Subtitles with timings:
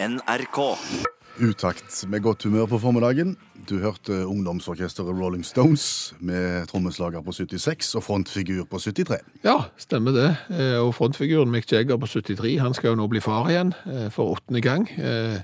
[0.00, 0.58] NRK.
[1.42, 3.36] Utakt med godt humør på formiddagen.
[3.68, 9.18] Du hørte ungdomsorkesteret Rolling Stones med trommeslager på 76 og frontfigur på 73.
[9.44, 10.28] Ja, stemmer det.
[10.54, 14.06] Eh, Og frontfiguren Mick Jagger på 73, han skal jo nå bli far igjen eh,
[14.14, 14.86] for åttende gang.
[14.98, 15.40] Eh,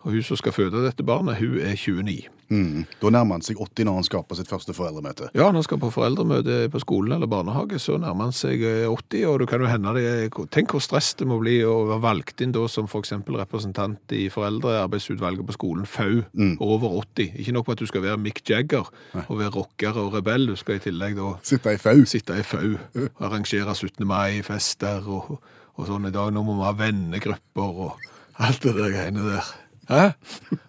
[0.00, 2.28] Og hun som skal føde dette barnet, hun er 29.
[2.50, 2.84] Mm.
[2.98, 5.28] Da nærmer han seg 80 når han skal på sitt første foreldremøte.
[5.38, 8.88] Ja, når han skal på foreldremøte på skolen eller barnehage, så nærmer han seg eh,
[8.90, 10.08] 80, og det kan jo hende det
[10.50, 13.12] Tenk hvor stress det må bli å være valgt inn da som f.eks.
[13.28, 16.24] representant i foreldrearbeidsutvalget på skolen, FAU,
[16.60, 17.36] over 80.
[17.42, 18.90] Ikke nok med at du skal være Mick Jagger
[19.26, 22.02] og være rocker og rebell, du skal i tillegg da Sitte i fau.
[22.08, 22.74] sitte i FAU,
[23.22, 24.04] arrangere 17.
[24.08, 25.38] mai-fester og,
[25.76, 26.32] og sånn i dag.
[26.34, 28.08] Nå må vi ha vennegrupper og
[28.40, 29.50] alt det der greiene der.
[29.90, 30.04] Hæ?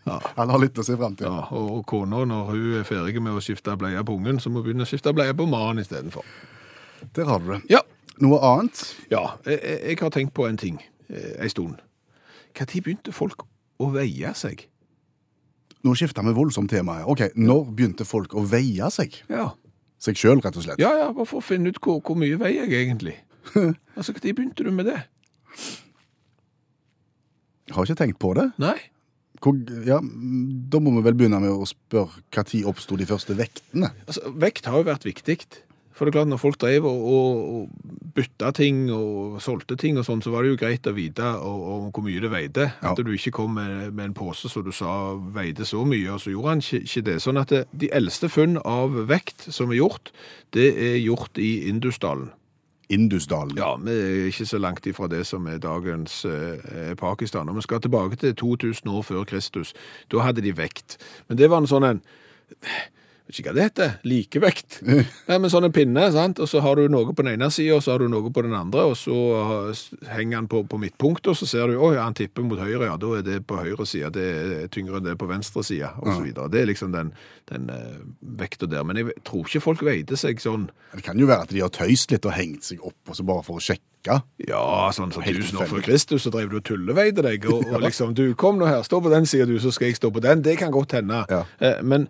[0.08, 0.16] Ja.
[0.38, 1.28] Han har litt å se fram til.
[1.30, 4.50] Ja, og, og kona, når hun er ferdig med å skifte bleie på ungen, så
[4.50, 6.26] må hun begynne å skifte bleie på mannen istedenfor.
[7.18, 7.62] Der har du det.
[7.70, 7.84] Ja.
[8.22, 8.82] Noe annet?
[9.14, 9.62] Ja, jeg,
[9.94, 11.80] jeg har tenkt på en ting eh, en stund.
[12.58, 13.46] Når begynte folk
[13.82, 14.66] å veie seg?
[15.82, 17.08] Nå skifter vi voldsomt tema her.
[17.10, 19.16] Ok, Når begynte folk å veie seg?
[19.32, 19.52] Ja,
[20.02, 20.80] Seg sjøl, rett og slett?
[20.82, 23.16] ja, ja bare for å finne ut hvor, hvor mye veier jeg egentlig.
[23.98, 24.98] Altså, Når begynte du med det?
[27.68, 28.48] Jeg Har ikke tenkt på det.
[28.62, 28.78] Nei?
[29.42, 33.90] Hvor, ja, da må vi vel begynne med å spørre når oppsto de første vektene?
[34.06, 35.40] Altså, Vekt har jo vært viktig.
[36.02, 40.06] For det er klart, når folk drev og, og, bytta ting og solgte ting og
[40.08, 42.66] sånn, så var det jo greit å vite og, hvor mye det veide.
[42.82, 42.94] Ja.
[42.94, 46.24] At du ikke kom med, med en pose som du sa veide så mye, og
[46.24, 47.18] så gjorde han ikke, ikke det.
[47.22, 50.10] Sånn at det, de eldste funn av vekt som er gjort,
[50.58, 52.32] det er gjort i Indusdalen.
[52.92, 53.58] Indusdalen.
[53.58, 57.50] Ja, vi er ikke så langt ifra det som er dagens eh, Pakistan.
[57.50, 59.74] Og vi skal tilbake til 2000 år før Kristus.
[60.12, 60.98] Da hadde de vekt.
[61.28, 62.04] Men det var en sånn en
[63.32, 63.94] ikke hva det heter.
[64.08, 64.80] Likevekt.
[65.30, 66.42] Nei, men sånn en pinne, sant?
[66.44, 68.44] Og så har du noe på den ene sida, og så har du noe på
[68.46, 69.18] den andre, og så
[70.12, 72.88] henger han på, på midtpunktet, og så ser du å ja, han tipper mot høyre,
[72.90, 74.28] ja, da er det på høyre side, det
[74.62, 76.50] er tyngre enn det er på venstre side, så videre.
[76.52, 77.14] Det er liksom den,
[77.52, 78.02] den uh,
[78.42, 78.84] vekta der.
[78.88, 81.72] Men jeg tror ikke folk veide seg sånn Det kan jo være at de har
[81.74, 83.88] tøyst litt og hengt seg opp, og så bare for å sjekke.
[84.48, 85.84] Ja, sånn som så tusen år før.
[85.86, 89.02] Kristus, så drev du og tulleveide deg, og, og liksom, du kom nå her, stå
[89.04, 90.44] på den siden du, så skal jeg stå på den.
[90.46, 91.24] Det kan godt hende.
[91.32, 91.44] Ja.
[91.62, 92.10] Eh, Men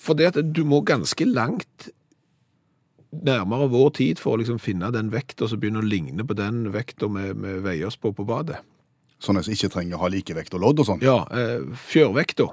[0.00, 1.90] for det at du må ganske langt
[3.10, 6.68] nærmere vår tid for å liksom finne den vekta som begynner å ligne på den
[6.74, 8.60] vekta vi, vi veier oss på på badet.
[9.20, 11.02] Sånn at vi ikke trenger å ha likevekt og lodd og sånn.
[11.04, 11.60] Ja, eh,
[11.90, 12.46] fjørvekta,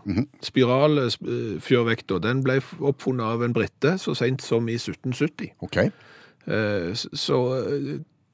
[0.43, 5.53] spiralfjørvekta, den ble oppfunnet av en britte så sent som i 1770.
[5.63, 5.77] Ok.
[5.87, 7.93] Eh, Så eh,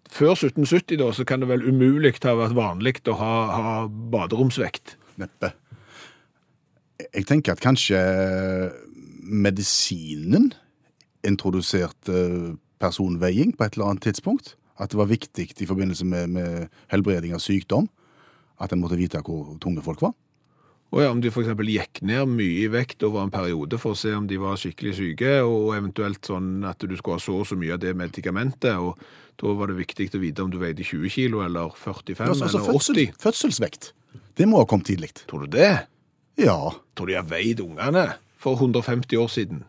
[0.10, 4.96] før 1770 da, så kan det vel umulig ha vært vanlig å ha, ha baderomsvekt.
[5.22, 5.54] Neppe.
[7.14, 8.00] Jeg tenker at kanskje
[9.34, 10.52] medisinen
[11.24, 14.56] introduserte personveiing på et eller annet tidspunkt.
[14.82, 17.88] At det var viktig i forbindelse med, med helbreding av sykdom.
[18.62, 20.14] At en måtte vite hvor tunge folk var.
[20.94, 23.98] Og ja, om de eksempel gikk ned mye i vekt over en periode for å
[23.98, 27.48] se om de var skikkelig syke, og eventuelt sånn at du skulle ha så og
[27.50, 29.00] så mye av det medikamentet, og
[29.42, 32.62] da var det viktig å vite om du veide 20 kilo eller 45 Altså, altså
[32.62, 32.78] eller 80.
[32.78, 33.90] fødsel, fødselsvekt.
[34.38, 35.10] Det må ha kommet tidlig.
[35.26, 35.72] Tror du det?
[36.38, 36.60] Ja.
[36.94, 38.12] Tror de har veid ungene
[38.44, 39.64] for 150 år siden?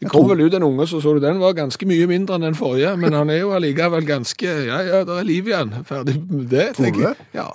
[0.00, 2.44] Det kom vel ut en unge, så så du den var ganske mye mindre enn
[2.44, 5.72] den forrige, men han er jo allikevel ganske, ja, ja, det er liv igjen.
[5.88, 7.26] Ferdig med det, Tror tenker jeg.
[7.38, 7.46] Ja.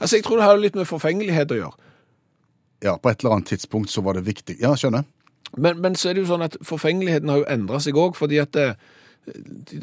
[0.00, 1.76] Altså, jeg tror det har litt med forfengelighet å gjøre.
[2.82, 4.56] ja, på et eller annet tidspunkt så var det viktig.
[4.62, 5.04] Ja, skjønner.
[5.58, 8.38] Men, men så er det jo sånn at forfengeligheten har jo endret seg også, fordi
[8.40, 8.66] at det,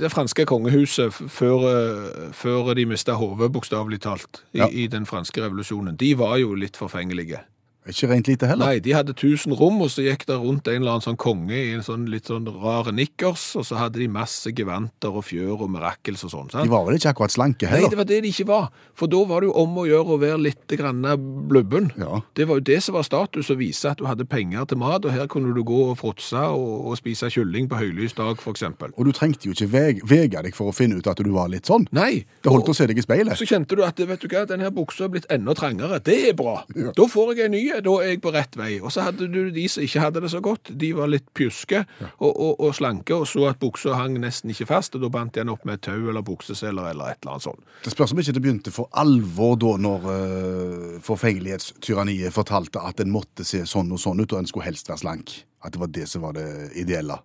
[0.02, 4.68] det franske kongehuset før, eh, før de mistet hodet, bokstavelig talt, i, Ja.
[4.72, 7.44] i den franske revolusjonen, de var jo litt forfengelige.
[7.90, 8.66] Ikke rent lite heller.
[8.66, 11.56] Nei, de hadde tusen rom, og så gikk det rundt en eller annen sånn konge
[11.56, 15.64] i en sånn litt sånn rar nikkers, og så hadde de masse gevanter og fjør
[15.66, 16.52] og mirakels og sånn.
[16.52, 16.64] sant?
[16.68, 17.88] De var vel ikke akkurat slanke heller?
[17.88, 18.70] Nei, det var det de ikke var.
[18.98, 21.02] For da var det jo om å gjøre å være litt grann
[21.48, 21.92] blubben.
[21.98, 22.22] Ja.
[22.36, 25.06] Det var jo det som var status, å vise at du hadde penger til mat,
[25.06, 28.92] og her kunne du gå og fråtse og, og spise kylling på høylys dag, eksempel.
[28.98, 31.50] Og du trengte jo ikke veg, vege deg for å finne ut at du var
[31.52, 31.88] litt sånn.
[31.96, 32.26] Nei.
[32.44, 33.38] Det holdt og- å se deg i speilet.
[33.38, 36.00] Så kjente du at vet du hva, denne buksa er blitt enda trangere.
[36.04, 36.64] Det er bra.
[36.74, 38.72] Da får jeg en ny, da er jeg på rett vei.
[38.82, 40.72] Og så hadde du de som ikke hadde det så godt.
[40.80, 41.84] De var litt pjuske
[42.18, 45.36] og, og, og slanke, og så at buksa hang nesten ikke fast, og da bandt
[45.36, 47.64] de den opp med tau eller bukseseler eller et eller annet sånt.
[47.86, 53.14] Det spørs om ikke det begynte for alvor da når uh, forfengelighetstyranniet fortalte at en
[53.14, 55.36] måtte se sånn og sånn ut, og en skulle helst være slank.
[55.66, 56.48] At det var det som var det
[56.78, 57.20] ideelle.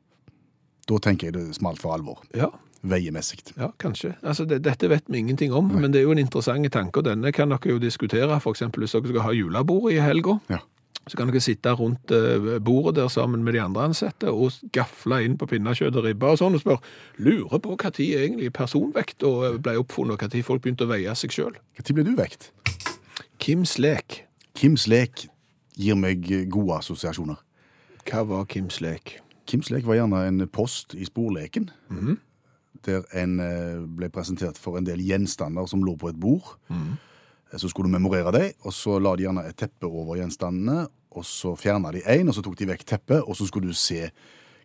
[0.88, 2.22] Da tenker jeg det smalt for alvor.
[2.36, 2.50] Ja.
[2.82, 3.44] Veiemessig.
[3.54, 4.16] Ja, kanskje.
[4.22, 7.06] Altså, det, dette vet vi ingenting om, men det er jo en interessant tanke, og
[7.06, 10.38] denne kan dere jo diskutere, eksempel hvis dere skal ha julebord i helga.
[10.50, 10.58] Ja.
[11.06, 15.18] Så kan dere sitte rundt eh, bordet der sammen med de andre ansatte og gafle
[15.24, 16.82] inn på pinnekjøtt og ribba og sånn, og spørre,
[17.18, 21.34] lurer på tid egentlig personvekt og ble oppfunnet, og tid folk begynte å veie seg
[21.34, 21.56] sjøl.
[21.78, 22.50] Når ble du vekt?
[23.42, 24.24] Kims lek.
[24.58, 25.26] Kims lek
[25.78, 27.38] gir meg gode assosiasjoner.
[28.06, 29.16] Hva var Kims lek?
[29.50, 31.70] Kims lek var gjerne en post i sporleken.
[32.86, 36.56] Der en eh, ble presentert for en del gjenstander som lå på et bord.
[36.68, 36.96] Mm.
[37.56, 40.86] Så skulle du memorere dem, og så la de gjerne et teppe over gjenstandene.
[41.12, 43.76] Og så fjerna de én, og så tok de vekk teppet, og så skulle du
[43.76, 44.06] se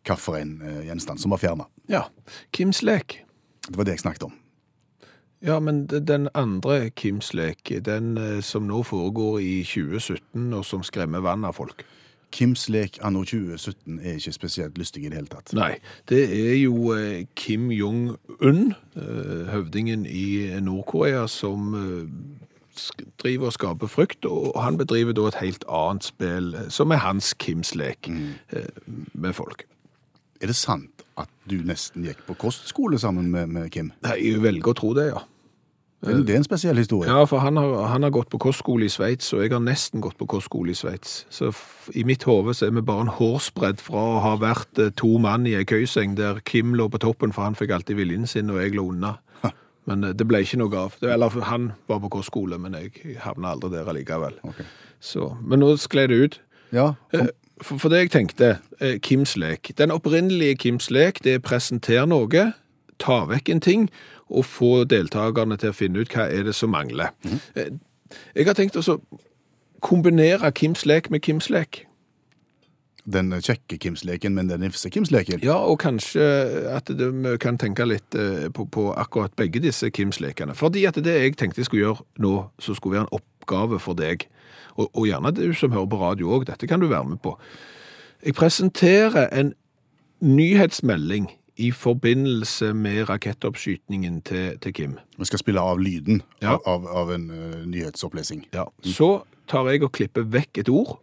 [0.07, 1.67] hvilken eh, gjenstand som var fjerna.
[1.91, 2.07] Ja,
[2.55, 3.21] Kims lek.
[3.67, 4.37] Det var det jeg snakket om.
[5.43, 10.85] Ja, men den andre Kims lek, den eh, som nå foregår i 2017, og som
[10.85, 11.83] skremmer vann av folk.
[12.31, 15.53] Kims lek anno 2017 er ikke spesielt lystig i det hele tatt.
[15.55, 15.77] Nei,
[16.09, 22.91] det er jo eh, Kim Jong-un, eh, høvdingen i Nord-Korea, som eh,
[23.23, 27.31] driver og skaper frykt, og han bedriver da et helt annet spill, som er hans
[27.39, 28.35] Kims lek, mm.
[29.13, 29.63] med folk.
[30.41, 33.89] Er det sant at du nesten gikk på kostskole sammen med, med Kim?
[34.05, 35.23] Nei, Jeg velger å tro det, ja.
[36.05, 37.09] Det er, det er en spesiell historie.
[37.09, 40.01] Ja, for han har, han har gått på kostskole i Sveits, og jeg har nesten
[40.01, 41.23] gått på kostskole i Sveits.
[41.33, 41.49] Så
[41.97, 45.15] i mitt hode så er vi bare en hårsbredd fra å ha vært eh, to
[45.23, 48.49] mann i ei køyseng der Kim lå på toppen, for han fikk alltid viljen sin,
[48.53, 49.15] og jeg lå unna.
[49.89, 50.99] Men eh, det ble ikke noe av.
[51.01, 54.37] Det- Eller han var på kostskole, men jeg havna aldri der allikevel.
[54.43, 54.65] Okay.
[55.01, 56.39] Så, men nå skled det ut.
[56.77, 57.33] Ja, for...
[57.57, 58.47] For, for det jeg tenkte,
[58.85, 59.71] eh, Kims lek.
[59.81, 62.43] Den opprinnelige Kims lek, det er presentere noe,
[63.01, 63.87] ta vekk en ting,
[64.29, 67.13] og få deltakerne til å finne ut hva er det som mangler.
[67.55, 67.71] Eh,
[68.35, 68.99] Jeg har tenkt å
[69.83, 71.83] kombinere Kims lek med Kims lek.
[73.07, 75.39] Den kjekke Kims-leken, men den nifse Kims-leken.
[75.43, 76.23] Ja, og kanskje
[76.75, 80.55] at vi kan tenke litt eh, på, på akkurat begge disse Kims-lekene.
[80.55, 83.95] Fordi at det jeg tenkte jeg skulle gjøre nå, så skulle være en oppgave for
[83.95, 84.27] deg,
[84.75, 87.37] og, og gjerne du som hører på radio òg, dette kan du være med på.
[88.27, 89.53] Jeg presenterer en
[90.19, 94.98] nyhetsmelding i forbindelse med rakettoppskytningen til, til Kim.
[95.18, 96.56] Vi skal spille av lyden Ja.
[96.66, 98.46] av, av en eh, nyhetsopplesing.
[98.54, 98.64] Ja.
[98.82, 100.98] Så tar jeg og klipper vekk et ord,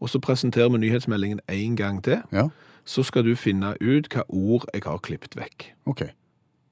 [0.00, 2.22] og så presenterer vi nyhetsmeldingen en gang til.
[2.32, 2.48] Ja,
[2.84, 5.72] Så skal du finne ut hva ord jeg har klippet vekk.
[5.86, 6.02] ok.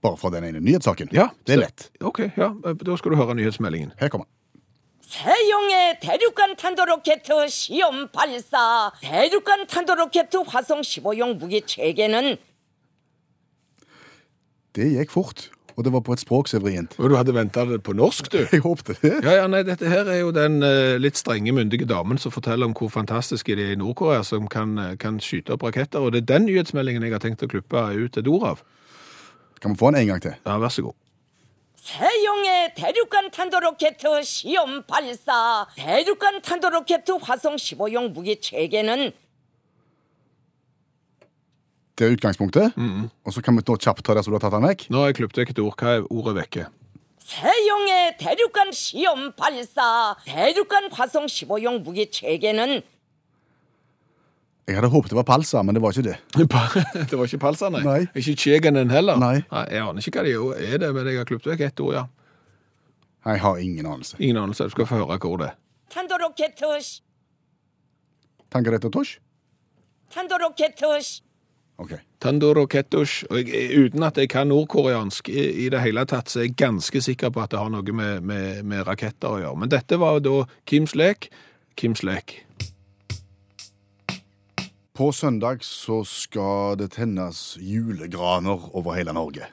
[0.03, 1.09] Bare fra den ene nyhetssaken?
[1.13, 1.91] Ja, Det er så- lett.
[2.01, 2.49] Ok, ja,
[2.85, 3.93] da skal du høre nyhetsmeldingen.
[4.01, 4.27] Her kommer
[5.01, 8.93] 세용의 대륙간 탄도로켓 시험 발사.
[9.01, 12.37] 대륙간 탄도로켓 화성 15용 무기 체계는
[14.77, 16.95] Det gikk fort, og det var på et språk som er vrient.
[16.99, 18.39] Og du hadde venta det på norsk, du?
[18.53, 19.13] Jeg håpte det.
[19.25, 22.69] Ja, ja, nei, dette her er jo den eh, litt strenge, myndige damen som forteller
[22.69, 26.03] om hvor fantastiske de er i Nord-Korea, som kan, eh, kan skyte opp raketter.
[26.03, 28.65] Og det er den nyhetsmeldingen jeg har tenkt å klippe ut et ord av.
[29.61, 30.37] Kan vi få den en gang til?
[30.47, 30.99] Ja, vær så god.
[31.81, 35.67] 세용의 대륙간 탄도로켓 시험 발사.
[35.77, 39.13] 대륙간 탄도로켓 화성 15용 무기 체계는
[41.99, 42.77] Det er utgangspunktet.
[43.27, 44.87] Og så kan vi da kjapt ta det som du har tatt den vekk.
[44.91, 45.75] Nå har jeg klippet vekk et ord.
[45.77, 46.69] Hva er ordet vekke?
[47.31, 50.17] 세용의 대륙간 시험 발사.
[50.25, 52.83] 대륙간 화성 15용 무기 체계는
[54.69, 56.19] Jeg hadde håpet det var palsa, men det var ikke det.
[57.11, 57.81] det var ikke palsa, nei.
[57.83, 58.07] Nei.
[58.15, 59.17] Ikke Chegenen heller.
[59.19, 59.43] Nei.
[59.67, 60.35] Jeg aner ikke hva det
[60.71, 62.05] er, det, men jeg har klippet vekk ett ord, ja.
[63.27, 64.15] Jeg har ingen anelse.
[64.21, 64.65] Ingen anelse.
[64.71, 65.57] Du skal få høre hva ordet er.
[65.91, 66.31] 탄도로
[71.82, 72.00] Okay.
[72.24, 72.76] Tandoor og.
[73.30, 76.56] Og jeg, uten at jeg kan nordkoreansk i, i, det hele tatt, så er jeg
[76.62, 79.60] ganske sikker på at det har noe med, med, med raketter å gjøre.
[79.60, 81.30] Men dette var da Kims lek.
[81.76, 82.40] Kims lek.
[84.96, 89.50] På søndag så skal det tennes julegraner over hele Norge.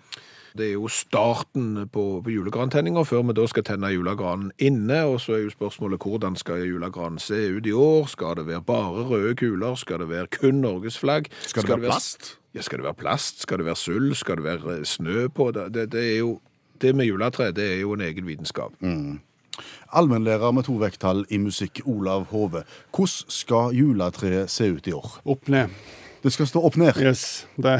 [0.59, 5.03] Det er jo starten på, på julegrantenninga, før vi da skal tenne julegranen inne.
[5.09, 8.07] Og så er jo spørsmålet hvordan skal julegranen se ut i år?
[8.13, 9.75] Skal det være bare røde kuler?
[9.81, 11.31] Skal det være kun norgesflagg?
[11.47, 12.39] Skal det være plast?
[12.55, 13.43] Ja, skal det være plast?
[13.43, 14.15] Skal det være sølv?
[14.15, 15.51] Skal det være eh, snø på?
[15.51, 16.41] Det, det, det er jo
[16.83, 18.73] det med juletre det er jo en egen vitenskap.
[19.93, 22.65] Allmennlærer med to vekttall i musikk, Olav Hove.
[22.91, 25.21] Hvordan skal juletreet se ut i år?
[25.25, 25.69] Opp ned.
[26.23, 26.99] Det skal stå opp ned.
[27.03, 27.47] Yes.
[27.59, 27.75] Det,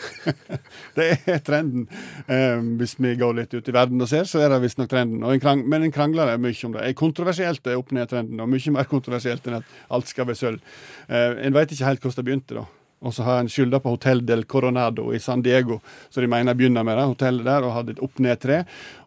[0.96, 1.84] det er trenden.
[2.24, 5.20] Eh, hvis vi går litt ut i verden og ser, så er det visstnok trenden.
[5.20, 6.86] Og en krang, men en krangler er mye om det.
[6.86, 10.76] Er kontroversielt er opp ned-trenden, og mye mer kontroversielt enn at alt skal være sølv.
[11.08, 12.66] Eh, en veit ikke helt hvordan det begynte, da.
[13.00, 15.78] Og så har en skylda på Hotel del Coronado i San Diego,
[16.12, 18.58] så de mener begynner med det, hotellet der, og hadde et opp-ned-tre.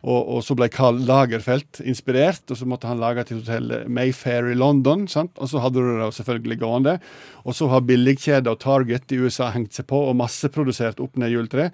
[0.01, 4.49] Og, og så ble Carl Lagerfeldt inspirert, og så måtte han lage til hotellet Mayfair
[4.49, 5.05] i London.
[5.07, 5.37] sant?
[5.37, 6.97] Og så hadde du det selvfølgelig gående.
[7.45, 11.69] Og så har billigkjeder og Target i USA hengt seg på og masseprodusert opp-ned-juletre.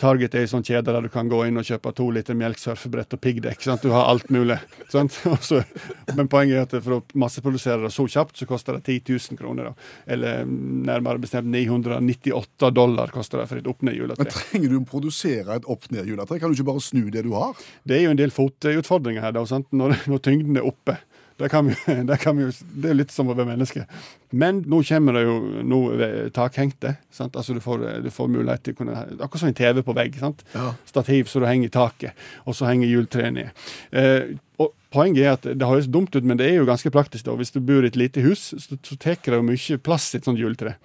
[0.00, 2.60] Target er en sånn kjede der du kan gå inn og kjøpe to liter melk,
[2.60, 3.66] surfebrett og piggdekk.
[3.82, 4.58] Du har alt mulig.
[4.92, 5.16] sant?
[5.30, 9.14] Og men poenget er at for å masseprodusere det så kjapt, så koster det 10
[9.34, 9.70] 000 kroner.
[9.70, 9.88] da.
[10.16, 14.84] Eller mm, nærmere bestemt 998 dollar koster det for et opp-ned Men trenger du å
[14.88, 16.38] produsere et opp-ned-juletre?
[16.40, 17.58] Kan du ikke bare snu det du har?
[17.84, 19.70] Det er jo en del fotutfordringer her, da, sant?
[19.74, 20.98] Når, når tyngden er oppe.
[21.36, 21.74] Det, kan vi,
[22.10, 22.46] det, kan vi
[22.82, 23.86] det er litt som å være menneske.
[24.34, 25.34] Men nå kommer det jo
[25.66, 26.96] noe takhengte.
[27.14, 27.36] Sant?
[27.36, 30.18] Altså du får, du får mulighet til å kunne Akkurat som en TV på vegg.
[30.22, 30.46] sant?
[30.54, 30.72] Ja.
[30.86, 33.68] Stativ så du henger i taket, og så henger juletreet ned.
[33.90, 37.24] Eh, og Poenget er at det høres dumt ut, men det er jo ganske praktisk.
[37.26, 37.32] da.
[37.34, 40.20] Hvis du bor i et lite hus, så, så tar det jo mye plass i
[40.20, 40.76] et sånt juletre.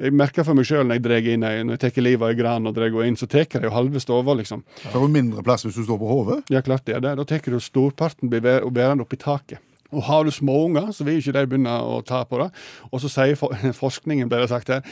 [0.00, 2.68] Jeg merker for meg sjøl når jeg drar inn når jeg tar livet ei gran
[2.70, 4.62] og drar inn, så tar det jo halve stova, liksom.
[4.84, 6.38] Det er jo mindre plass hvis du står på hodet.
[6.48, 7.16] Ja, klart det er det.
[7.18, 9.58] Da tar du storparten blir bærende oppi taket.
[9.90, 12.50] Og har du småunger, så vil ikke de begynne å ta på det.
[12.90, 13.54] Og så sier for,
[13.84, 14.84] forskningen, ble det sagt her,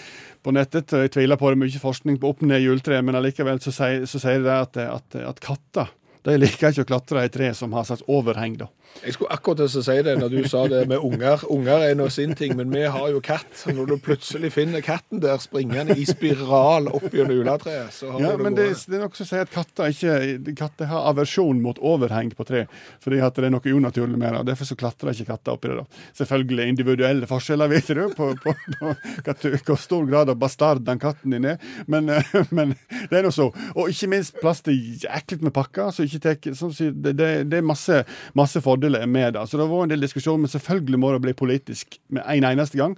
[0.42, 3.62] på nettet, og jeg tviler på det, mye forskning på opp ned juletre, men allikevel
[3.62, 5.90] så sier, så sier de at, at, at katter
[6.24, 8.66] de liker ikke å klatre i tre som har satt overheng, da.
[9.04, 11.42] Jeg skulle akkurat til å si det når du sa det med unger.
[11.52, 13.66] Unger er nå sin ting, men vi har jo katt.
[13.68, 18.30] Når du plutselig finner katten der springende i spiral opp gjennom juletreet, så har Ja,
[18.32, 21.78] du men det, det er noe som sier at katter ikke katter har aversjon mot
[21.84, 22.64] overheng på tre,
[23.04, 24.40] fordi at det er noe unaturlig med det.
[24.40, 25.76] og Derfor så klatrer ikke katter oppi det.
[25.84, 26.02] da.
[26.22, 28.94] Selvfølgelig individuelle forskjeller, vet du, på, på, på
[29.28, 32.72] på hvor stor grad av bastard den katten din er, men, eh, men
[33.12, 33.50] det er nå så.
[33.76, 35.92] Og ikke minst plass til jæklig med pakker.
[35.94, 38.02] så ikke tek, som sier, det, det, det er masse,
[38.38, 39.44] masse fordeler med det.
[39.48, 42.48] Så det har vært en del diskusjon, men selvfølgelig må det bli politisk med en
[42.50, 42.96] eneste gang.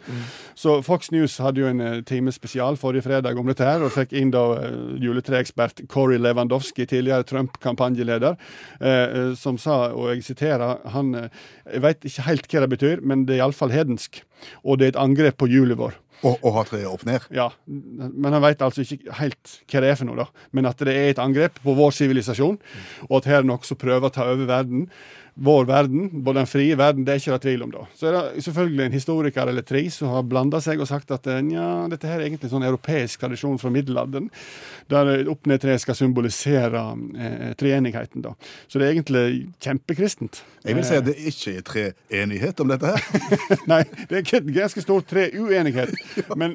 [0.58, 3.94] Så Fox News hadde jo en eh, time spesial forrige fredag om dette her, og
[3.94, 8.38] fikk inn da eh, juletreekspert Corey Lewandowski, tidligere Trump-kampanjeleder,
[8.80, 11.10] eh, eh, som sa, og jeg siterer, han
[11.70, 14.22] Jeg veit ikke helt hva det betyr, men det er iallfall hedensk.
[14.64, 15.94] Og det er et angrep på jula vår.
[16.20, 17.24] Og, og ha treet opp ned.
[17.32, 20.44] Ja, men han veit altså ikke helt hva det er for noe, da.
[20.56, 22.58] Men at det er et angrep på vår sivilisasjon,
[23.08, 24.88] og at her er noen som prøver å ta over verden.
[25.34, 27.84] Vår verden, både den frie verden, det er ikke det tvil om, da.
[27.96, 31.28] Så er det selvfølgelig en historiker eller tre som har blanda seg og sagt at
[31.30, 34.28] ja, nja, dette her er egentlig en sånn europeisk tradisjon fra middelalderen,
[34.90, 36.82] der opp-ned-tre skal symbolisere
[37.16, 38.34] eh, treenigheten, da.
[38.68, 39.24] Så det er egentlig
[39.62, 40.42] kjempekristent.
[40.64, 43.00] Jeg vil si at det ikke er treenighet om dette her.
[43.70, 45.94] Nei, det er ganske stor treuenighet.
[46.40, 46.54] Men,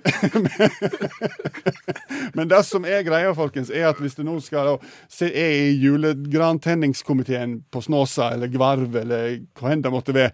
[2.35, 5.69] men det som er greia, folkens, er at hvis du nå skal da, se, er
[5.69, 10.31] i julegrantenningskomiteen på Snåsa eller Gvarv eller hva enn det måtte være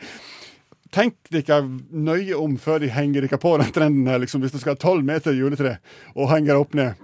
[0.92, 1.62] Tenk dere
[1.96, 4.80] nøye om før de henger dere på den trenden her, liksom, hvis du skal ha
[4.82, 5.78] tolv meter juletre
[6.18, 7.00] og henger opp ned.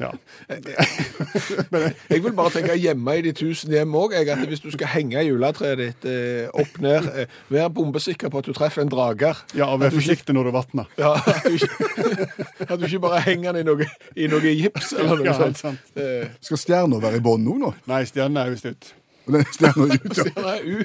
[0.00, 0.08] Ja.
[2.08, 5.20] Jeg vil bare tenke hjemme i de tusen hjem òg, at hvis du skal henge
[5.26, 9.36] juletreet ditt eh, opp ned, eh, vær bombesikker på at du treffer en drager.
[9.58, 10.88] ja, og vær forsiktig når du vatner.
[11.02, 11.90] Ja, at, du ikke,
[12.70, 15.60] at du ikke bare henger den i noe, i noe gips eller noe Ja, sånt.
[15.60, 15.92] sant.
[15.98, 17.74] Eh, Skal stjerna være i bånn nå, nå?
[17.90, 18.94] Nei, stjerna er visst ut.
[19.28, 20.24] Og den stjerna ut, ja.
[20.24, 20.78] så er u.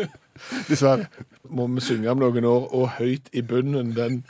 [0.68, 1.04] Dessverre.
[1.50, 4.24] Må vi synge om noen år, og høyt i bunnen den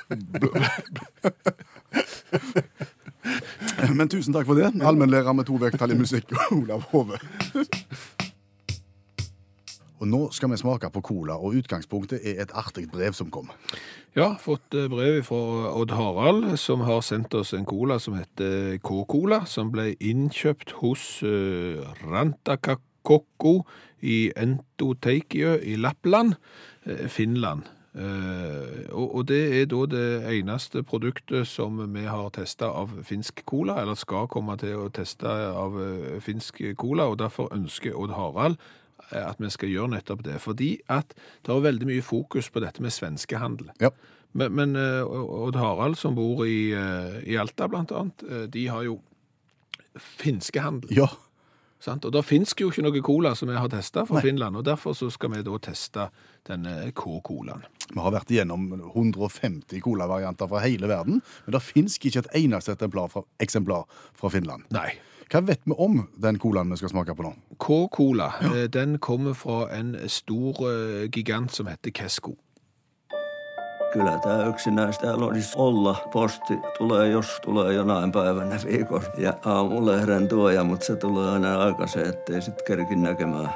[3.99, 4.71] Men tusen takk for det.
[4.81, 7.19] Allmennlærer med to vekttall i musikk, Olav Hove.
[10.01, 13.51] Og nå skal vi smake på cola, og utgangspunktet er et artig brev som kom.
[14.17, 18.79] Ja, fått eh, brev fra Odd Harald, som har sendt oss en cola som heter
[18.81, 23.61] K-Cola, som ble innkjøpt hos uh, Rantakakokko
[24.01, 26.39] i Entoteikio i Lappland,
[26.89, 27.69] eh, Finland.
[27.91, 33.43] Uh, og, og det er da det eneste produktet som vi har testa av finsk
[33.51, 38.15] cola, eller skal komme til å teste av uh, finsk cola, og derfor ønsker Odd
[38.15, 38.80] Harald eh,
[39.17, 40.39] at vi skal gjøre nettopp det.
[40.43, 43.73] Fordi at det er veldig mye fokus på dette med svenskehandel.
[43.83, 43.93] Ja.
[44.33, 48.69] Men, men eh, Odd Harald, som bor i, eh, i Alta blant annet, eh, de
[48.71, 49.01] har jo
[49.99, 50.93] finskehandel.
[50.95, 51.09] Ja,
[51.81, 52.05] Sant?
[52.05, 54.27] Og da finnes jo ikke noe cola som vi har testa fra Nei.
[54.29, 56.11] Finland, og derfor så skal vi da teste
[56.49, 57.65] denne K-colaen.
[57.91, 62.77] vi har vært igjennom 150 colavarianter fra hele verden, men det finnes ikke et eneste
[62.77, 64.69] eksemplar fra, eksemplar fra Finland.
[64.71, 64.93] Nei.
[65.31, 67.33] Hva vet vi om den colaen vi skal smake på nå?
[67.63, 68.67] K-cola, Ja.
[68.67, 72.33] den kommer fra en stor eh, gigant som heter Kesko.
[73.93, 75.97] Kyllä tämä yksinäistä olisi olla.
[76.13, 79.11] Posti tulee, jos tulee jonain päivänä viikossa.
[79.19, 83.51] Ja aamulehden tuoja, mutta se tulee aina aikaisin, ettei sitten kerkin näkemään.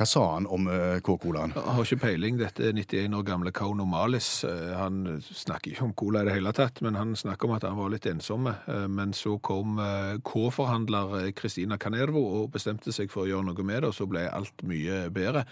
[0.00, 1.50] Hva sa han om eh, K-colaen?
[1.52, 4.46] Har ikke peiling, dette er 91 år gamle Kauno Malis.
[4.48, 7.66] Eh, Han snakker ikke om cola i det hele tatt, men han snakker om at
[7.68, 8.54] han var litt ensomme.
[8.64, 9.76] Eh, Men så kom
[10.24, 14.24] K-forhandler Kristina Canervo og bestemte seg for å gjøre noe med det, og så ble
[14.24, 15.44] alt mye bedre.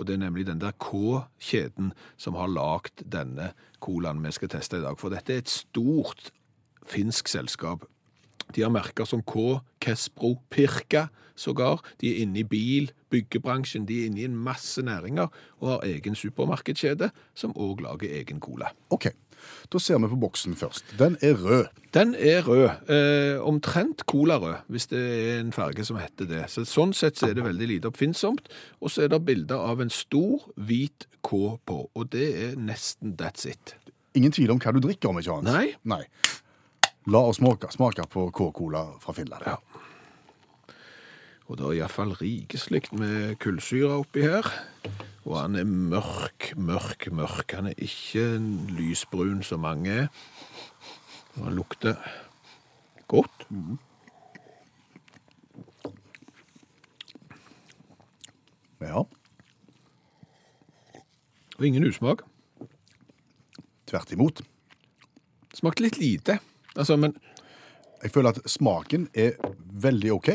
[0.00, 3.52] Og det er nemlig den der K-kjeden som har lagd denne
[3.84, 4.96] colaen vi skal teste i dag.
[4.96, 6.32] For dette er et stort
[6.88, 7.84] finsk selskap.
[8.54, 11.08] De har merker som K, Kespro, Pirka
[11.40, 11.80] sågar.
[12.00, 15.30] De er inne i bil, byggebransjen, de er inne i en masse næringer
[15.60, 18.72] og har egen supermarkedskjede som òg lager egen cola.
[18.90, 19.10] OK.
[19.72, 20.84] Da ser vi på boksen først.
[20.98, 21.70] Den er rød.
[21.96, 22.90] Den er rød.
[22.92, 26.42] Eh, omtrent colarød, hvis det er en farge som heter det.
[26.52, 28.50] Så sånn sett så er det veldig lite oppfinnsomt.
[28.80, 31.78] Og så er det bilder av en stor, hvit K på.
[31.94, 33.74] Og det er nesten that's it.
[34.18, 35.52] Ingen tvil om hva du drikker, om ikke annet.
[35.54, 35.96] Nei.
[35.96, 36.04] Nei.
[37.06, 39.46] La oss smake, smake på K-cola fra Finland.
[39.46, 39.56] Ja.
[41.48, 44.46] Og det er iallfall rikeslikt med kullsyre oppi her.
[45.24, 47.56] Og han er mørk, mørk, mørk.
[47.56, 48.26] Han er ikke
[48.76, 50.08] lysbrun som mange er.
[51.38, 51.96] Og han lukter
[53.10, 53.46] godt.
[58.80, 59.02] Ja,
[61.58, 62.22] Og ingen usmak.
[63.86, 64.40] tvert imot.
[65.52, 66.38] Smakte litt lite.
[66.76, 67.14] Altså, men
[68.02, 69.34] Jeg føler at smaken er
[69.82, 70.28] veldig OK,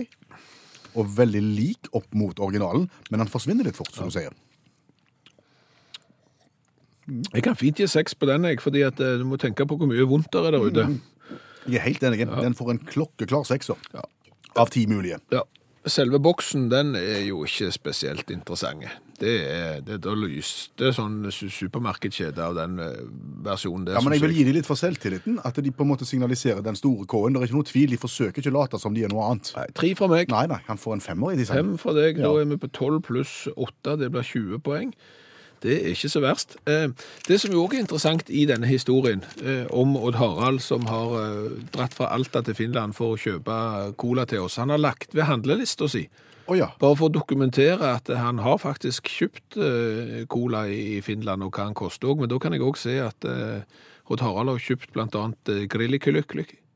[0.95, 4.29] og veldig lik opp mot originalen, men den forsvinner litt fort, som du sier.
[7.33, 9.77] jeg kan fint gi seks på den, jeg, fordi at eh, du må tenke på
[9.77, 10.85] hvor mye vondt det er der ute.
[11.65, 12.25] Jeg er helt enig.
[12.29, 13.77] Den får en klokkeklar sekser
[14.55, 15.19] av ti mulige.
[15.33, 15.41] Ja.
[15.85, 18.87] Selve boksen, den er jo ikke spesielt interessant.
[19.21, 23.03] Det er, det, da lyste sånn su- supermarkedskjede av den eh,
[23.45, 25.91] versjonen Det, Ja, men jeg vil gi dem litt for selvtilliten, at de på en
[25.93, 27.33] måte signaliserer den store K-en.
[27.35, 29.51] Det er ikke noe tvil, de forsøker ikke å late som de er noe annet.
[29.57, 30.29] Nei, tre fra meg.
[30.33, 31.61] Nei, nei, han får en femmer i design.
[31.61, 34.91] Fem fra deg, da er vi på 12 pluss 8, det blir 20 poeng.
[35.65, 36.57] Det er ikke så verst.
[36.69, 36.89] Eh,
[37.27, 41.55] Det som òg er interessant i denne historien eh, om Odd Harald som har eh,
[41.73, 43.55] dratt fra Alta til Finland for å kjøpe
[43.97, 46.03] cola til oss, han har lagt ved handlelista si,
[46.45, 46.67] Å ja.
[46.81, 51.65] bare for å dokumentere at han har faktisk kjøpt eh, cola i Finland og hva
[51.69, 53.63] han koster òg, men da kan jeg òg se at eh,
[54.13, 55.63] Odd Harald har kjøpt annet eh.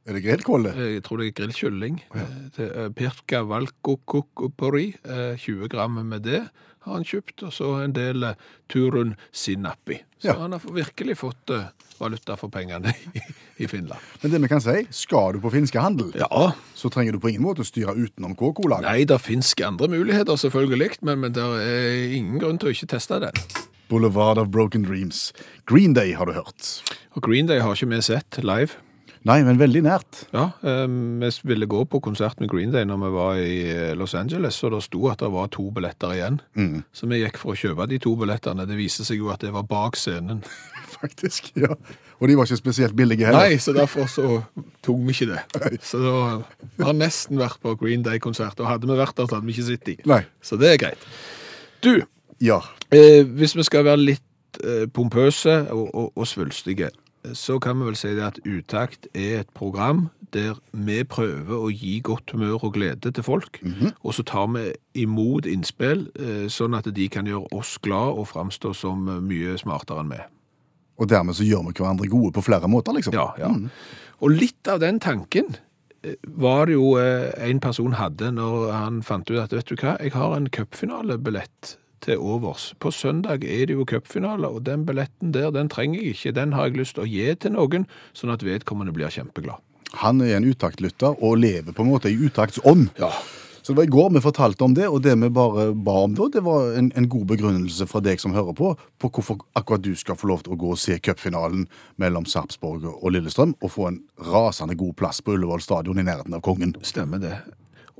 [0.10, 0.72] Er det grillkåle?
[0.74, 2.00] Jeg tror det er grillkylling.
[2.18, 2.24] Ja.
[2.66, 6.42] eh, Pirka valkokokopori, eh, 20 gram med det
[6.88, 8.34] har han kjøpt, og så en del eh,
[8.72, 10.00] Turun Sinappi.
[10.20, 10.40] Så Ja.
[10.42, 11.68] han har virkelig fått eh,
[12.00, 13.22] valuta for pengene i,
[13.64, 14.00] i Finland.
[14.24, 17.44] Men det vi kan si, skal du på finskehandel, Ja, så trenger du på ingen
[17.46, 18.88] måte å styre utenom KK-laget.
[18.88, 22.92] nei, det finnes andre muligheter selvfølgelig, men, men det er ingen grunn til å ikke
[22.96, 23.44] teste den.
[23.90, 25.32] Boulevard of Broken Dreams.
[25.66, 26.84] Green Day har du hørt.
[27.18, 28.78] Og Green Day har ikke vi sett live.
[29.28, 30.22] Nei, men veldig nært.
[30.32, 33.96] Ja, eh, vi ville gå på konsert med Green Day når vi var i eh,
[34.00, 36.38] Los Angeles, og det sto at det var to billetter igjen.
[36.96, 38.64] Så vi gikk for å kjøpe de to billettene.
[38.70, 40.40] Det viste seg jo at det var bak scenen.
[41.00, 41.76] Faktisk, ja.
[42.20, 43.50] Og de var ikke spesielt billige heller.
[43.52, 44.40] Nei, så derfor så
[44.84, 45.44] tok vi ikke det.
[45.90, 46.16] Så da
[46.88, 49.68] har nesten vært på Green Day-konsert, og hadde vi vært der, så hadde vi ikke
[49.70, 49.98] sittet i.
[50.10, 50.24] Nei.
[50.44, 51.06] Så det er greit.
[51.84, 51.94] Du,
[52.44, 52.62] Ja.
[52.92, 56.90] eh, hvis vi skal være litt eh, pompøse og, og, og svulstige,
[57.34, 61.70] så kan vi vel si det at Utakt er et program der vi prøver å
[61.74, 63.60] gi godt humør og glede til folk,
[64.04, 64.66] og så tar vi
[65.02, 69.58] imot innspill, eh, sånn at de kan gjøre oss glad og framstå som eh, mye
[69.58, 70.22] smartere enn vi.
[71.00, 73.16] Og dermed så gjør vi hverandre gode på flere måter, liksom.
[73.16, 73.50] Ja, ja.
[74.20, 75.56] Og litt av den tanken
[76.04, 79.98] eh, var det jo en person hadde når han fant ut at, vet du hva,
[79.98, 82.74] jeg har en cupfinalebillett til overs.
[82.80, 86.36] På søndag er det jo cupfinale, og den billetten der, den trenger jeg ikke.
[86.38, 89.62] Den har jeg lyst til å gi til noen, sånn at vedkommende blir kjempeglad.
[90.04, 92.92] Han er en utaktlytter og lever på en måte i utaktsånd.
[93.02, 93.10] Ja.
[93.62, 96.16] Så det var i går vi fortalte om det, og det vi bare ba om
[96.18, 99.84] da, det var en, en god begrunnelse fra deg som hører på, på hvorfor akkurat
[99.86, 101.68] du skal få lov til å gå og se cupfinalen
[102.02, 106.34] mellom Sarpsborg og Lillestrøm, og få en rasende god plass på Ullevål stadion i nærheten
[106.34, 106.74] av kongen.
[106.82, 107.36] Stemmer det.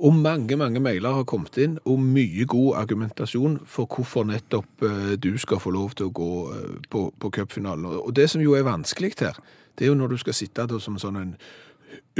[0.00, 5.16] Og mange, mange mailer har kommet inn, og mye god argumentasjon for hvorfor nettopp eh,
[5.20, 7.84] du skal få lov til å gå eh, på, på cupfinalen.
[8.00, 9.36] Og det som jo er vanskelig her,
[9.76, 11.34] det er jo når du skal sitte der som sånn en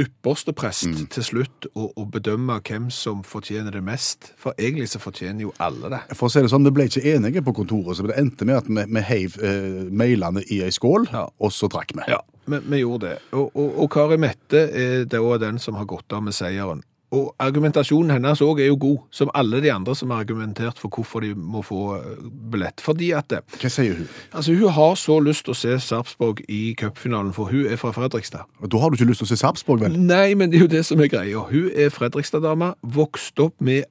[0.01, 4.31] ypperste prest til slutt og, og bedømme hvem som fortjener det mest.
[4.39, 6.01] For egentlig så fortjener jo alle det.
[6.17, 8.59] For å si det sånn, Vi ble ikke enige på kontoret, så det endte med
[8.61, 11.25] at vi, vi heiv eh, mailene i ei skål, Ja.
[11.39, 12.05] og så drakk vi.
[12.11, 13.17] Ja, vi, vi gjorde det.
[13.33, 16.83] Og, og, og Kari Mette er da den som har gått av med seieren.
[17.11, 20.87] Og argumentasjonen hennes òg er jo god, som alle de andre som har argumentert for
[20.95, 22.21] hvorfor de må få eh,
[22.53, 22.79] billett.
[22.79, 24.07] Fordi at det, Hva sier hun?
[24.31, 27.91] altså hun har så lyst til å se Sarpsborg i cupfinalen, for hun er fra
[27.91, 28.47] Fredrikstad.
[28.61, 29.99] Og Da har du ikke lyst til å se Sarpsborg, vel?
[29.99, 31.43] Nei, men det er jo det som er greia.
[31.51, 33.83] Hun er Fredrikstad-dame, vokst opp med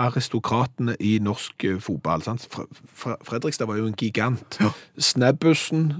[0.00, 2.24] aristokratene i norsk eh, fotball.
[2.24, 2.48] Sant?
[2.50, 4.58] Fre- Fre- Fredrikstad var jo en gigant.
[4.96, 5.90] Snabbussen,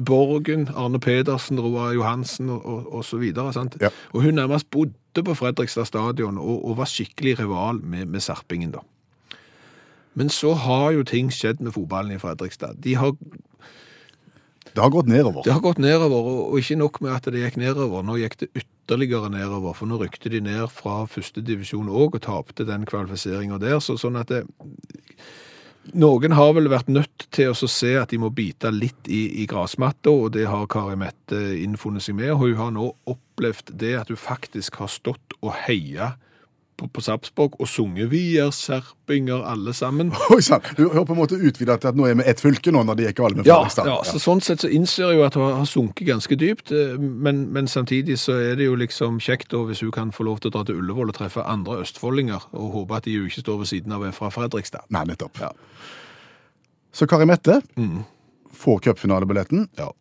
[0.00, 3.52] Borgen, Arne Pedersen, Roar Johansen og, og, og så videre.
[3.80, 3.90] Ja.
[4.12, 8.72] Og hun nærmest bodde på Fredrikstad stadion og, og var skikkelig rival med, med Sarpingen
[8.72, 8.80] da.
[10.14, 12.80] Men så har jo ting skjedd med fotballen i Fredrikstad.
[12.84, 13.14] De har
[14.74, 15.42] Det har gått nedover.
[15.44, 18.02] Det har gått nedover, og og ikke nok med at det gikk nedover.
[18.02, 22.22] Nå gikk det ytterligere nedover, for nå rykte de ned fra første divisjon òg og
[22.22, 23.80] tapte den kvalifiseringa der.
[23.80, 24.46] Så sånn at det,
[25.98, 29.46] noen har vel vært nødt til å se at de må bite litt i, i
[29.50, 32.32] grasmatta, og det har Kari Mette innfunnet seg med.
[32.34, 36.14] Og hun har nå opplevd det at hun faktisk har stått og heia
[36.82, 40.12] på, på Sarpsborg og sunget 'Vi er serpinger alle sammen'.
[40.34, 40.60] Oi sann!
[40.76, 42.98] Du har på en måte utvida til at nå er vi ett fylke nå, når
[42.98, 43.86] det gikk galt med Fredrikstad.
[43.86, 46.98] ja, så sånn sett så innser jeg jo at hun har sunket ganske dypt, eh,
[46.98, 50.42] men, men samtidig så er det jo liksom kjekt da hvis hun kan få lov
[50.42, 53.44] til å dra til Ullevål og treffe andre østfoldinger, og håpe at de jo ikke
[53.44, 54.88] står ved siden av en fra Fredrikstad.
[54.90, 55.40] Nei, nettopp.
[55.42, 55.52] Ja.
[56.92, 57.62] Så Kari Mette
[58.52, 59.68] får cupfinalebilletten.
[59.80, 59.92] Ja.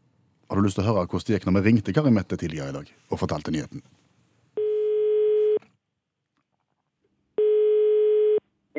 [0.52, 2.74] Har du lyst til å høre hvordan det gikk når vi ringte Kari Mette tidligere
[2.74, 3.84] i dag og fortalte nyheten?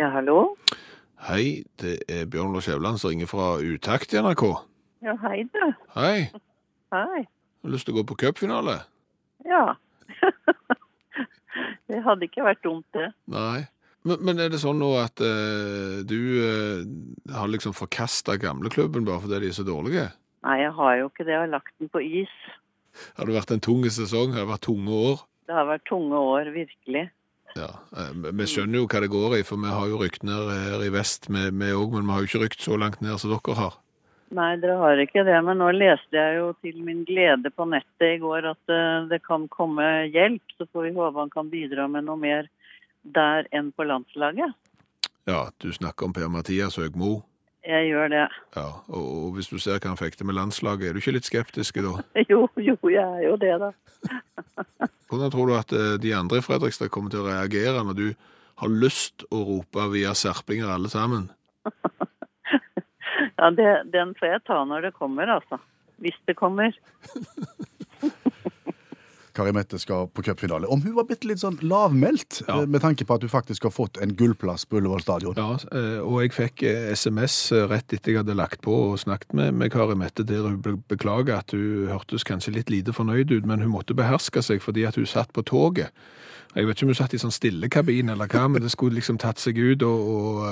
[0.03, 0.57] Ja, hallo?
[1.29, 4.41] Hei, det er Bjørn Lars Skjævland som ringer fra Utakt i NRK.
[5.07, 5.61] Ja, hei du.
[5.95, 6.25] Hei,
[6.91, 7.21] Hei.
[7.23, 8.81] har du lyst til å gå på cupfinale?
[9.47, 9.77] Ja.
[11.87, 13.13] det hadde ikke vært dumt, det.
[13.31, 13.69] Nei.
[14.03, 16.83] Men, men er det sånn nå at eh, du eh,
[17.39, 20.09] har liksom forkasta gamleklubben bare fordi de er så dårlige?
[20.43, 21.37] Nei, jeg har jo ikke det.
[21.37, 22.35] Jeg har lagt den på is.
[23.15, 24.35] Har det vært en tung sesong?
[24.35, 25.23] Har det vært tunge år?
[25.47, 27.07] Det har vært tunge år, virkelig.
[27.59, 30.51] Ja, eh, Vi skjønner jo hva det går i, for vi har jo rykt ned
[30.53, 33.33] her i vest, vi òg, men vi har jo ikke rykt så langt ned som
[33.33, 33.79] dere har.
[34.33, 35.37] Nei, dere har ikke det.
[35.45, 39.21] Men nå leste jeg jo til min glede på nettet i går at eh, det
[39.27, 40.55] kan komme hjelp.
[40.57, 42.49] Så får vi håpe han kan bidra med noe mer
[43.03, 44.57] der enn på landslaget.
[45.29, 47.21] Ja, du snakker om Per-Mathias Høgmo.
[47.63, 48.25] Jeg gjør det.
[48.57, 51.15] Ja, og, og hvis du ser hva han fikk til med landslaget, er du ikke
[51.15, 52.01] litt skeptisk da?
[52.31, 53.71] Jo, jo, jeg er jo det, da.
[55.13, 58.07] Hvordan tror du at eh, de andre i Fredrikstad kommer til å reagere når du
[58.63, 61.29] har lyst å rope 'vi er serpinger alle sammen'?
[63.43, 65.59] Ja, det, Den får jeg ta når det kommer, altså.
[65.99, 66.73] Hvis det kommer.
[69.33, 70.69] Kari Mette skal på cupfinale.
[70.69, 72.61] Om hun var bitte litt sånn lavmælt, Ja.
[72.63, 75.35] eh, med tanke på at hun faktisk har fått en gullplass på Ullevål stadion.
[75.37, 76.63] Ja, eh, og jeg fikk
[76.97, 80.43] SMS eh, rett etter jeg hadde lagt på og snakket med, med Kari Mette, der
[80.49, 84.61] hun beklager at hun hørtes kanskje litt lite fornøyd ut, men hun måtte beherske seg
[84.61, 85.89] fordi at hun satt på toget.
[86.55, 89.17] Jeg vet ikke om hun satt i sånn stillekabin eller hva, men det skulle liksom
[89.17, 90.43] tatt seg ut og, og,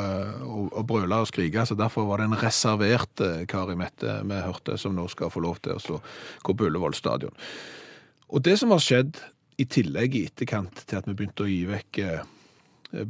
[0.49, 3.21] og, og brøle og skrike, så derfor var det en reservert
[3.53, 6.01] Kari Mette vi hørte, som nå skal få lov til å
[6.43, 7.37] gå på Ullevål stadion.
[8.31, 9.19] Og det som har skjedd
[9.61, 12.23] i tillegg i etterkant til at vi begynte å gi vekk eh,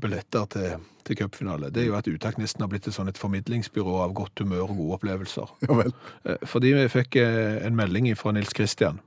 [0.01, 3.21] billetter til, til cupfinale, det er jo at Utakt nesten har blitt et, sånn et
[3.21, 5.53] formidlingsbyrå av godt humør og gode opplevelser.
[5.69, 5.95] Ja vel.
[6.25, 9.01] Eh, Fordi vi fikk eh, en melding fra Nils Kristian.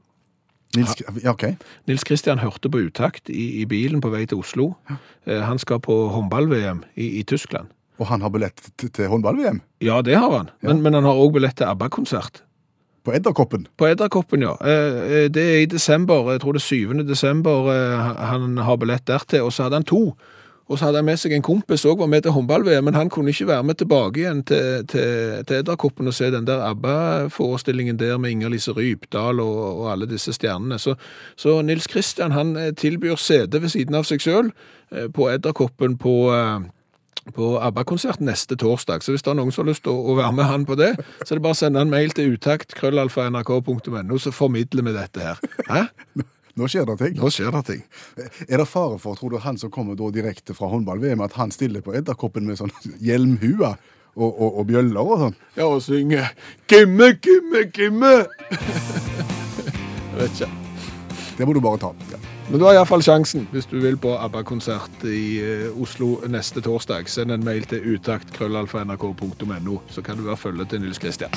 [0.73, 1.43] Nils, ja, OK.
[1.89, 4.71] Nils Kristian hørte på Utakt i, i bilen på vei til Oslo.
[4.89, 7.69] Eh, Han skal på håndball-VM i, i Tyskland.
[8.01, 11.19] Og han har billett til, til håndball-VM Ja, det har han, men, men han har
[11.21, 12.41] òg billett til ABBA-konsert.
[13.03, 13.67] På Edderkoppen.
[13.77, 14.55] På Edderkoppen, ja.
[14.61, 17.03] Eh, eh, Det er i desember, jeg tror det er 7.
[17.07, 20.15] desember eh, han har billett dertil, og så hadde han to.
[20.69, 23.09] Og så hadde han med seg en kompis òg, var med til håndball-VM, men han
[23.09, 27.99] kunne ikke være med tilbake igjen til, til, til Edderkoppen og se den der ABBA-forestillingen
[27.99, 30.79] der med Inger-Lise Rypdal og, og alle disse stjernene.
[30.79, 30.95] Så,
[31.35, 34.53] så Nils Kristian han tilbyr CD ved siden av seg sjøl
[35.13, 36.31] på Edderkoppen på
[37.31, 39.03] på ABBA-konsert neste torsdag.
[39.03, 40.91] Så hvis det er noen som har lyst til å, være med han på det,
[41.23, 45.23] så er det bare å sende en mail til utakt, krøllalfa.nrk.no, så formidler vi dette
[45.23, 45.43] her.
[45.69, 45.85] Hæ?
[46.59, 47.15] Nå skjer det ting.
[47.17, 47.81] Nå skjer det ting.
[48.45, 51.81] Er det fare for, tror du, han som kommer direkte fra håndball-VM, at han stiller
[51.81, 53.71] på Edderkoppen med sånn hjelmhue
[54.13, 55.39] og, og, og bjøller og sånn?
[55.57, 56.27] Ja, og synge
[56.69, 58.13] Gimme, gimme, gimme!
[60.13, 60.51] Jeg vet ikke.
[61.39, 61.89] Det må du bare ta.
[62.53, 67.07] Men du har iallfall sjansen hvis du vil på ABBA-konsert i eh, Oslo neste torsdag.
[67.09, 71.33] Send en mail til utakt.krøllalfa.nrk.no, så kan du være følge til Nils Kristian.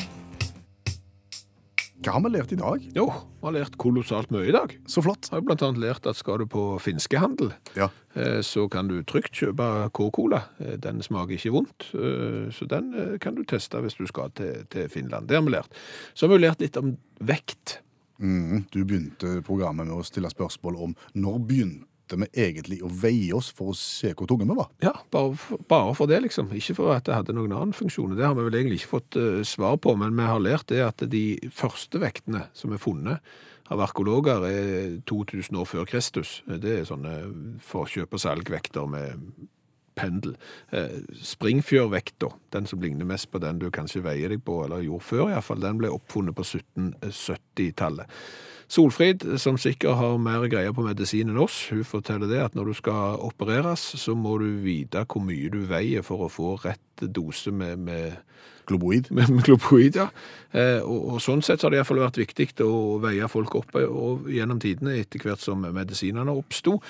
[2.05, 2.85] Hva har vi lært i dag?
[2.94, 4.74] Jo, vi har lært kolossalt mye i dag.
[4.92, 5.31] Så flott.
[5.31, 7.48] Jeg har blant annet lært at skal du på finskehandel,
[7.81, 7.88] Ja.
[8.14, 10.42] eh, så kan du trygt kjøpe K-cola.
[10.61, 11.88] Eh, Den smaker ikke vondt,
[12.52, 12.92] så den
[13.24, 15.29] kan du teste hvis du skal til, til Finland.
[15.33, 15.72] Det har vi lært.
[16.12, 16.92] Så har vi lært litt om
[17.24, 17.79] vekt.
[18.22, 23.35] Mm, du begynte programmet med å stille spørsmål om når begynte vi egentlig å veie
[23.35, 24.70] oss for å se hvor tunge vi var?
[24.85, 26.52] Ja, bare for, bare for det, liksom.
[26.55, 28.14] Ikke for at det hadde noen annen funksjon.
[28.14, 30.85] Det har vi vel egentlig ikke fått uh, svar på, men vi har lært det
[30.87, 33.37] at de første vektene som er funnet
[33.74, 36.38] av arkeologer, er 2000 år før Kristus.
[36.46, 37.16] Det er sånne
[37.66, 39.26] forkjøp- og salgvekter med
[39.97, 40.37] pendel.
[40.71, 45.09] Eh, Springfjørvekta, den som ligner mest på den du kanskje veier deg på, eller gjorde
[45.09, 48.21] før iallfall, den ble oppfunnet på 1770-tallet.
[48.69, 52.73] Solfrid, som sikkert har mer greier på medisin enn oss, hun forteller det at når
[52.73, 57.07] du skal opereres, så må du vite hvor mye du veier for å få rett
[57.15, 58.17] dose med, med
[58.67, 59.11] Globoid.
[59.11, 60.09] med, med globoid, ja.
[60.51, 63.85] Eh, og, og sånn sett så har det iallfall vært viktig å veie folk oppe
[63.87, 66.81] og gjennom tidene etter hvert som medisinene oppsto.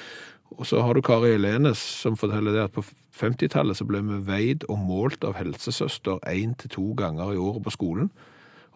[0.55, 2.85] Og så har du Kari Elenes som forteller det at på
[3.17, 7.65] 50-tallet så ble vi veid og målt av helsesøster én til to ganger i året
[7.67, 8.11] på skolen.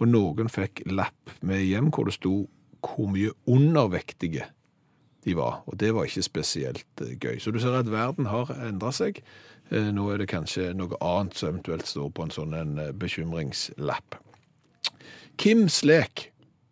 [0.01, 2.35] Og noen fikk lapp med hjem hvor det sto
[2.81, 4.49] hvor mye undervektige
[5.25, 5.61] de var.
[5.69, 7.39] Og det var ikke spesielt eh, gøy.
[7.41, 9.21] Så du ser at verden har endra seg.
[9.71, 12.93] Eh, Nå er det kanskje noe annet som eventuelt står på en sånn en eh,
[12.97, 14.17] bekymringslapp.
[15.41, 16.31] Kims lek.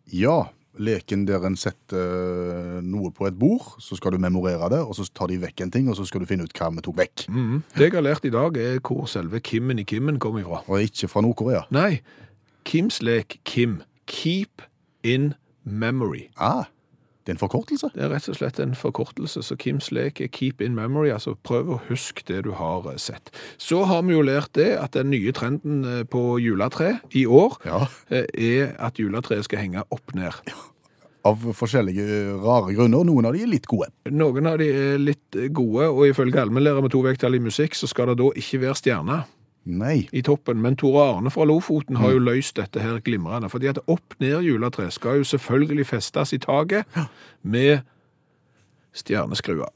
[0.09, 4.79] Ja, leken der en setter eh, noe på et bord, så skal du memorere det,
[4.81, 6.85] og så tar de vekk en ting, og så skal du finne ut hva vi
[6.85, 7.27] tok vekk.
[7.29, 7.61] Mm.
[7.75, 10.63] Det jeg har lært i dag, er hvor selve Kimmen i Kimmen kom ifra.
[10.67, 11.65] Og ikke fra Nord-Korea.
[11.75, 12.01] Nei,
[12.67, 13.81] Kims lek Kim.
[14.09, 14.63] Keep
[15.03, 16.29] in memory.
[16.37, 16.69] Ah,
[17.29, 17.91] det er en forkortelse.
[17.93, 21.35] Det er rett og slett en forkortelse, så Kims lek er keep in memory, altså
[21.45, 23.29] prøv å huske det du har eh, sett.
[23.61, 27.59] Så har vi jo lært det at den nye trenden eh, på juletre i år
[27.69, 27.83] Ja.
[28.09, 30.41] eh, er at juletreet skal henge opp ned.
[31.29, 33.05] Av forskjellige eh, rare grunner.
[33.05, 33.91] Noen av de er litt gode.
[34.09, 37.91] Noen av de er litt gode, og ifølge allmennlærer med to vekttall i musikk, så
[37.91, 39.19] skal det da ikke være stjerne
[39.69, 40.07] Nei.
[40.11, 40.61] i toppen.
[40.61, 43.49] Men Tore Arne fra Lofoten har jo løst dette her glimrende.
[43.49, 46.85] Fordi at opp-ned juletre skal jo selvfølgelig festes i taket
[47.43, 47.79] med
[48.93, 49.69] stjerneskruer.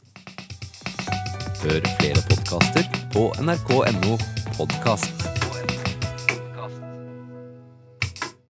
[1.63, 4.17] Hør flere podkaster på nrk.no
[4.58, 5.33] podkast.